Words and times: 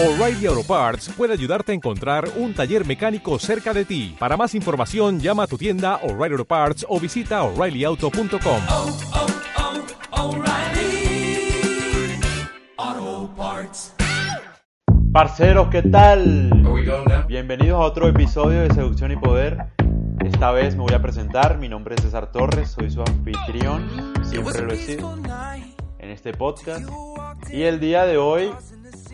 O'Reilly 0.00 0.46
Auto 0.46 0.62
Parts 0.62 1.08
puede 1.08 1.32
ayudarte 1.32 1.72
a 1.72 1.74
encontrar 1.74 2.28
un 2.36 2.54
taller 2.54 2.86
mecánico 2.86 3.36
cerca 3.40 3.74
de 3.74 3.84
ti. 3.84 4.14
Para 4.16 4.36
más 4.36 4.54
información, 4.54 5.18
llama 5.18 5.42
a 5.42 5.46
tu 5.48 5.58
tienda 5.58 5.96
O'Reilly 6.04 6.34
Auto 6.34 6.44
Parts 6.44 6.86
o 6.88 7.00
visita 7.00 7.42
oreillyauto.com. 7.42 8.60
oh, 8.70 8.96
oh, 12.78 13.30
Parts. 13.36 13.92
Parceros, 15.12 15.66
¿qué 15.68 15.82
tal? 15.82 16.52
Bienvenidos 17.26 17.80
a 17.80 17.84
otro 17.84 18.06
episodio 18.06 18.60
de 18.60 18.72
Seducción 18.72 19.10
y 19.10 19.16
Poder. 19.16 19.64
Esta 20.24 20.52
vez 20.52 20.76
me 20.76 20.82
voy 20.82 20.94
a 20.94 21.02
presentar, 21.02 21.58
mi 21.58 21.68
nombre 21.68 21.96
es 21.96 22.02
César 22.02 22.30
Torres, 22.30 22.70
soy 22.70 22.88
su 22.92 23.00
anfitrión, 23.00 24.14
siempre 24.22 24.62
lo 24.62 24.72
he 24.72 24.76
sido, 24.76 25.18
en 25.98 26.10
este 26.10 26.32
podcast. 26.34 26.88
Y 27.50 27.62
el 27.62 27.80
día 27.80 28.06
de 28.06 28.16
hoy 28.16 28.52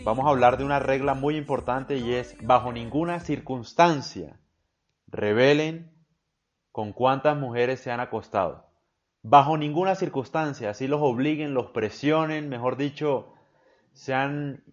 vamos 0.05 0.27
a 0.27 0.29
hablar 0.29 0.57
de 0.57 0.63
una 0.63 0.77
regla 0.77 1.15
muy 1.15 1.35
importante 1.35 1.97
y 1.97 2.13
es, 2.13 2.37
bajo 2.45 2.71
ninguna 2.71 3.19
circunstancia, 3.19 4.39
revelen 5.07 5.91
con 6.71 6.93
cuántas 6.93 7.35
mujeres 7.35 7.79
se 7.79 7.91
han 7.91 7.99
acostado. 7.99 8.69
Bajo 9.23 9.57
ninguna 9.57 9.95
circunstancia, 9.95 10.69
así 10.69 10.87
los 10.87 11.01
obliguen, 11.01 11.55
los 11.55 11.71
presionen, 11.71 12.49
mejor 12.49 12.77
dicho, 12.77 13.33
sean 13.93 14.63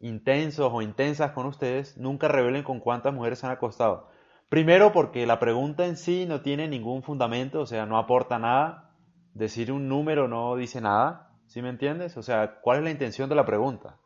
intensos 0.00 0.70
o 0.72 0.82
intensas 0.82 1.30
con 1.30 1.46
ustedes, 1.46 1.96
nunca 1.96 2.26
revelen 2.26 2.64
con 2.64 2.80
cuántas 2.80 3.14
mujeres 3.14 3.38
se 3.38 3.46
han 3.46 3.52
acostado. 3.52 4.08
Primero 4.48 4.90
porque 4.90 5.24
la 5.24 5.38
pregunta 5.38 5.86
en 5.86 5.96
sí 5.96 6.26
no 6.26 6.40
tiene 6.40 6.66
ningún 6.66 7.04
fundamento, 7.04 7.60
o 7.60 7.66
sea, 7.66 7.86
no 7.86 7.96
aporta 7.96 8.40
nada. 8.40 8.90
Decir 9.34 9.70
un 9.70 9.88
número 9.88 10.26
no 10.26 10.56
dice 10.56 10.80
nada, 10.80 11.30
¿sí 11.46 11.62
me 11.62 11.68
entiendes? 11.68 12.16
O 12.16 12.22
sea, 12.24 12.60
¿cuál 12.60 12.78
es 12.78 12.84
la 12.84 12.90
intención 12.90 13.28
de 13.28 13.36
la 13.36 13.46
pregunta? 13.46 14.00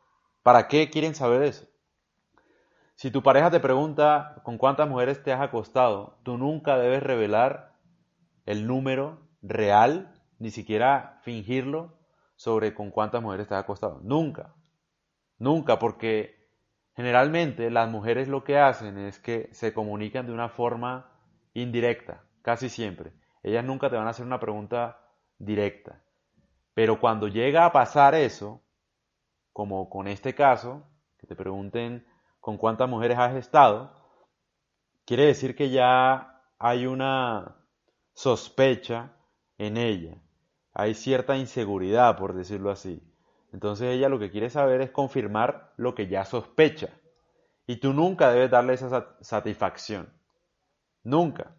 ¿Para 0.49 0.67
qué 0.67 0.89
quieren 0.89 1.15
saber 1.15 1.43
eso? 1.43 1.67
Si 2.95 3.11
tu 3.11 3.23
pareja 3.23 3.51
te 3.51 3.61
pregunta 3.61 4.41
con 4.45 4.57
cuántas 4.57 4.89
mujeres 4.89 5.23
te 5.23 5.31
has 5.31 5.43
acostado, 5.43 6.21
tú 6.23 6.39
nunca 6.39 6.79
debes 6.79 7.03
revelar 7.03 7.75
el 8.47 8.67
número 8.67 9.21
real, 9.43 10.11
ni 10.39 10.51
siquiera 10.51 11.19
fingirlo 11.21 11.99
sobre 12.35 12.73
con 12.73 12.91
cuántas 12.91 13.21
mujeres 13.21 13.47
te 13.47 13.57
has 13.57 13.63
acostado. 13.63 14.01
Nunca. 14.03 14.55
Nunca, 15.37 15.79
porque 15.79 16.49
generalmente 16.97 17.71
las 17.71 17.91
mujeres 17.91 18.27
lo 18.27 18.43
que 18.43 18.59
hacen 18.59 18.97
es 18.97 19.19
que 19.19 19.51
se 19.53 19.75
comunican 19.75 20.25
de 20.25 20.33
una 20.33 20.49
forma 20.49 21.13
indirecta, 21.53 22.25
casi 22.41 22.71
siempre. 22.71 23.13
Ellas 23.43 23.67
nunca 23.67 23.91
te 23.91 23.97
van 23.97 24.07
a 24.07 24.13
hacer 24.13 24.25
una 24.25 24.41
pregunta 24.41 24.99
directa. 25.39 26.01
Pero 26.73 27.01
cuando 27.01 27.29
llega 27.29 27.67
a 27.67 27.73
pasar 27.73 28.15
eso, 28.15 28.63
como 29.59 29.91
con 29.91 30.07
este 30.07 30.37
caso, 30.37 30.73
que 31.19 31.27
te 31.27 31.35
pregunten 31.35 32.07
con 32.41 32.59
cuántas 32.59 32.89
mujeres 32.89 33.19
has 33.19 33.35
estado, 33.35 33.93
quiere 35.05 35.27
decir 35.27 35.57
que 35.57 35.71
ya 35.71 36.43
hay 36.59 36.87
una 36.87 37.57
sospecha 38.15 39.13
en 39.59 39.77
ella. 39.77 40.15
Hay 40.73 40.95
cierta 40.95 41.37
inseguridad, 41.37 42.17
por 42.17 42.35
decirlo 42.35 42.71
así. 42.71 43.03
Entonces 43.53 43.89
ella 43.95 44.09
lo 44.09 44.19
que 44.21 44.31
quiere 44.31 44.51
saber 44.51 44.81
es 44.81 44.91
confirmar 44.91 45.73
lo 45.77 45.95
que 45.95 46.07
ya 46.07 46.25
sospecha. 46.25 46.91
Y 47.67 47.77
tú 47.77 47.93
nunca 47.93 48.31
debes 48.31 48.51
darle 48.51 48.75
esa 48.75 48.89
sat- 48.91 49.23
satisfacción. 49.23 50.13
Nunca. 51.05 51.57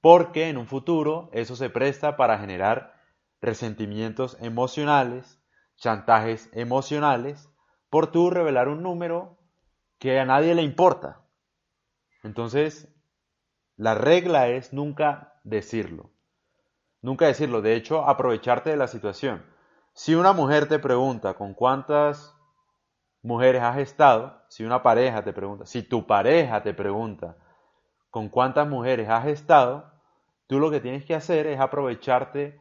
Porque 0.00 0.48
en 0.48 0.56
un 0.56 0.68
futuro 0.68 1.30
eso 1.32 1.56
se 1.56 1.68
presta 1.68 2.16
para 2.16 2.38
generar 2.38 2.94
resentimientos 3.40 4.36
emocionales, 4.40 5.40
chantajes 5.76 6.48
emocionales, 6.52 7.50
por 7.90 8.10
tú 8.10 8.30
revelar 8.30 8.68
un 8.68 8.82
número 8.82 9.38
que 9.98 10.18
a 10.18 10.24
nadie 10.24 10.54
le 10.54 10.62
importa. 10.62 11.20
Entonces, 12.22 12.88
la 13.76 13.94
regla 13.94 14.48
es 14.48 14.72
nunca 14.72 15.40
decirlo. 15.44 16.10
Nunca 17.02 17.26
decirlo. 17.26 17.62
De 17.62 17.74
hecho, 17.74 18.08
aprovecharte 18.08 18.70
de 18.70 18.76
la 18.76 18.88
situación. 18.88 19.44
Si 19.92 20.14
una 20.14 20.32
mujer 20.32 20.68
te 20.68 20.78
pregunta 20.78 21.34
con 21.34 21.54
cuántas 21.54 22.34
mujeres 23.22 23.62
has 23.62 23.78
estado, 23.78 24.42
si 24.48 24.64
una 24.64 24.82
pareja 24.82 25.22
te 25.22 25.32
pregunta, 25.32 25.66
si 25.66 25.82
tu 25.82 26.06
pareja 26.06 26.62
te 26.62 26.74
pregunta 26.74 27.36
con 28.10 28.28
cuántas 28.28 28.68
mujeres 28.68 29.08
has 29.08 29.26
estado, 29.26 29.92
tú 30.46 30.58
lo 30.58 30.70
que 30.70 30.80
tienes 30.80 31.04
que 31.04 31.14
hacer 31.14 31.46
es 31.46 31.60
aprovecharte 31.60 32.60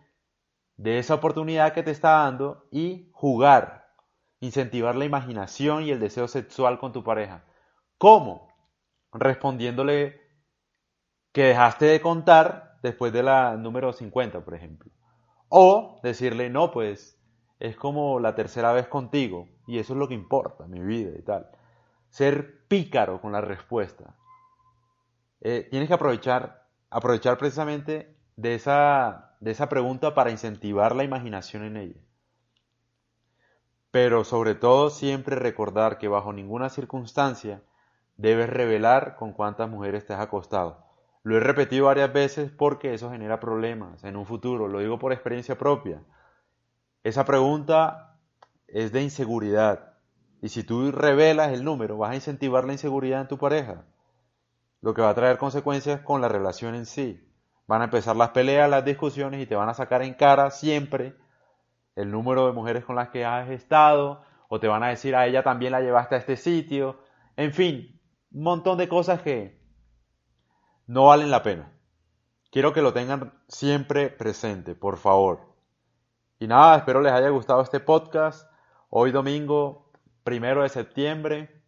de 0.78 1.00
esa 1.00 1.16
oportunidad 1.16 1.74
que 1.74 1.84
te 1.84 1.92
está 1.92 2.24
dando 2.24 2.68
y 2.72 3.10
jugar, 3.14 3.92
incentivar 4.40 4.96
la 4.96 5.06
imaginación 5.06 5.84
y 5.84 5.92
el 5.92 6.00
deseo 6.00 6.28
sexual 6.28 6.80
con 6.80 6.92
tu 6.92 7.04
pareja. 7.04 7.46
¿Cómo? 7.98 8.48
Respondiéndole 9.12 10.22
que 11.32 11.44
dejaste 11.46 11.86
de 11.86 12.02
contar 12.02 12.78
después 12.82 13.14
de 13.14 13.24
la 13.24 13.56
número 13.56 13.94
50, 13.94 14.44
por 14.44 14.56
ejemplo. 14.56 14.92
O 15.50 16.00
decirle, 16.04 16.50
no, 16.50 16.72
pues 16.72 17.20
es 17.60 17.76
como 17.76 18.20
la 18.20 18.36
tercera 18.36 18.74
vez 18.74 18.88
contigo 18.88 19.48
y 19.68 19.80
eso 19.80 19.94
es 19.94 20.00
lo 20.00 20.08
que 20.08 20.14
importa, 20.14 20.68
mi 20.68 20.80
vida 20.80 21.12
y 21.18 21.22
tal. 21.22 21.48
Ser 22.10 22.68
pícaro 22.68 23.22
con 23.22 23.32
la 23.32 23.42
respuesta. 23.42 24.16
Eh, 25.42 25.68
tienes 25.70 25.88
que 25.88 25.96
aprovechar, 25.96 26.68
aprovechar 26.90 27.38
precisamente 27.38 28.18
de 28.36 28.56
esa, 28.56 29.36
de 29.40 29.52
esa 29.52 29.70
pregunta 29.70 30.14
para 30.14 30.32
incentivar 30.32 30.96
la 30.96 31.04
imaginación 31.04 31.64
en 31.64 31.78
ella. 31.78 32.02
Pero 33.92 34.24
sobre 34.24 34.56
todo 34.56 34.90
siempre 34.90 35.36
recordar 35.36 35.98
que 35.98 36.08
bajo 36.08 36.34
ninguna 36.34 36.70
circunstancia 36.70 37.62
debes 38.18 38.50
revelar 38.50 39.16
con 39.16 39.34
cuántas 39.34 39.70
mujeres 39.70 40.06
te 40.06 40.14
has 40.14 40.22
acostado. 40.22 40.86
Lo 41.24 41.38
he 41.38 41.40
repetido 41.40 41.86
varias 41.86 42.12
veces 42.12 42.52
porque 42.52 42.94
eso 42.94 43.12
genera 43.12 43.40
problemas 43.40 44.04
en 44.04 44.18
un 44.18 44.26
futuro, 44.26 44.68
lo 44.68 44.80
digo 44.80 45.00
por 45.00 45.14
experiencia 45.14 45.58
propia. 45.58 46.02
Esa 47.04 47.24
pregunta 47.24 48.20
es 48.68 48.92
de 48.92 49.04
inseguridad 49.04 49.94
y 50.42 50.50
si 50.50 50.64
tú 50.64 50.92
revelas 50.92 51.54
el 51.54 51.64
número 51.64 51.98
vas 51.98 52.12
a 52.12 52.16
incentivar 52.16 52.66
la 52.66 52.74
inseguridad 52.74 53.22
en 53.22 53.28
tu 53.28 53.38
pareja, 53.38 53.86
lo 54.82 54.94
que 54.94 55.02
va 55.02 55.12
a 55.12 55.16
traer 55.16 55.38
consecuencias 55.38 56.02
con 56.02 56.20
la 56.20 56.28
relación 56.28 56.76
en 56.76 56.86
sí. 56.86 57.26
Van 57.74 57.82
a 57.82 57.86
empezar 57.86 58.16
las 58.16 58.30
peleas, 58.30 58.70
las 58.70 58.86
discusiones 58.86 59.42
y 59.42 59.48
te 59.48 59.56
van 59.56 59.68
a 59.68 59.74
sacar 59.74 60.04
en 60.04 60.14
cara 60.14 60.52
siempre 60.52 61.16
el 61.96 62.12
número 62.12 62.46
de 62.46 62.54
mujeres 62.54 62.86
con 62.86 62.96
las 62.96 63.10
que 63.10 63.26
has 63.26 63.50
estado 63.50 64.22
o 64.48 64.60
te 64.60 64.68
van 64.68 64.84
a 64.84 64.90
decir 64.90 65.16
a 65.16 65.26
ella 65.26 65.42
también 65.42 65.72
la 65.72 65.82
llevaste 65.82 66.14
a 66.14 66.20
este 66.20 66.38
sitio. 66.38 67.00
En 67.36 67.52
fin, 67.52 68.00
un 68.32 68.44
montón 68.44 68.78
de 68.78 68.88
cosas 68.88 69.24
que 69.24 69.60
no 70.86 71.06
valen 71.06 71.32
la 71.32 71.42
pena. 71.42 71.72
Quiero 72.52 72.74
que 72.74 72.84
lo 72.84 72.94
tengan 72.94 73.34
siempre 73.48 74.12
presente, 74.12 74.76
por 74.76 74.98
favor. 74.98 75.40
Y 76.38 76.46
nada, 76.46 76.78
espero 76.78 77.02
les 77.02 77.12
haya 77.12 77.30
gustado 77.30 77.64
este 77.64 77.80
podcast. 77.80 78.48
Hoy 78.92 79.12
domingo, 79.12 79.90
primero 80.24 80.62
de 80.62 80.70
septiembre. 80.70 81.64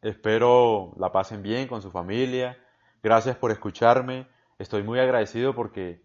Espero 0.00 0.94
la 0.96 1.12
pasen 1.12 1.42
bien 1.42 1.68
con 1.68 1.82
su 1.82 1.90
familia. 1.90 2.56
Gracias 3.02 3.36
por 3.36 3.50
escucharme. 3.50 4.26
Estoy 4.58 4.82
muy 4.82 4.98
agradecido 4.98 5.54
porque 5.54 6.02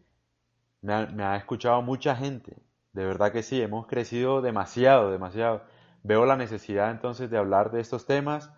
me 0.81 1.23
ha, 1.23 1.35
escuchado 1.37 1.81
mucha 1.81 2.15
gente. 2.15 2.61
De 2.91 3.03
verdad 3.05 3.31
que 3.31 3.41
sí, 3.41 3.59
hemos 3.59 3.87
crecido 3.87 4.41
demasiado, 4.41 5.11
demasiado. 5.11 5.63
Veo 6.03 6.25
la 6.25 6.35
necesidad 6.35 6.91
entonces 6.91 7.31
de 7.31 7.37
hablar 7.37 7.71
de 7.71 7.81
estos 7.81 8.05
temas 8.05 8.51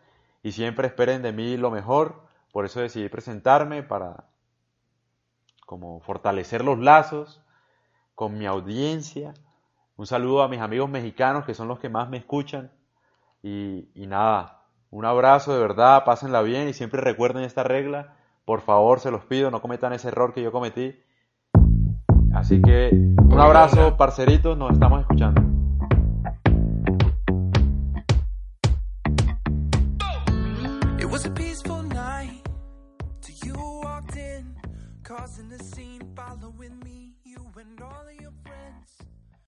y 0.44 0.52
siempre 0.52 0.88
esperen 0.88 1.22
de 1.22 1.32
mí 1.32 1.56
lo 1.56 1.72
mejor. 1.72 2.24
Por 2.52 2.66
eso 2.66 2.82
decidí 2.82 3.08
presentarme 3.08 3.84
para 3.84 4.26
como 5.66 6.02
fortalecer 6.02 6.64
los 6.64 6.78
lazos 6.80 7.42
con 8.16 8.38
mi 8.38 8.46
audiencia. 8.46 9.34
Un 9.96 10.08
saludo 10.08 10.44
a 10.44 10.50
mis 10.50 10.60
amigos 10.60 10.90
mexicanos 10.90 11.46
que 11.46 11.54
son 11.54 11.70
los 11.70 11.80
que 11.80 11.90
más 11.90 12.10
me 12.10 12.18
escuchan. 12.18 12.70
Y, 13.42 13.90
y 13.94 14.08
nada, 14.08 14.66
un 14.90 15.06
abrazo 15.06 15.54
de 15.54 15.62
verdad, 15.62 16.04
pásenla 16.04 16.42
bien 16.42 16.68
y 16.68 16.74
siempre 16.74 17.00
recuerden 17.00 17.44
esta 17.44 17.64
regla. 17.64 18.18
Por 18.46 18.62
favor, 18.62 19.00
se 19.00 19.10
los 19.10 19.26
pido, 19.26 19.50
no 19.50 19.60
cometan 19.60 19.92
ese 19.94 20.10
error 20.10 20.32
que 20.32 20.44
yo 20.44 20.52
cometí. 20.52 20.96
Así 22.32 22.62
que 22.62 22.90
un 22.92 23.40
abrazo, 23.40 23.98
parceritos, 23.98 24.56
nos 24.56 24.72
estamos 24.72 25.02
escuchando. 25.02 25.42
It 31.00 31.06
was 31.06 31.26
a 31.26 31.32
peaceful 31.32 31.82
night 31.84 32.44
till 33.22 33.36
you 33.44 33.56
walked 33.84 34.16
in, 34.16 34.56
causing 35.04 35.52
a 35.52 35.64
scene, 35.64 36.02
following 36.16 36.78
me, 36.84 37.16
you 37.24 37.40
and 37.60 37.82
all 37.82 38.06
of 38.08 38.22
your 38.22 38.34
friends. 38.44 39.15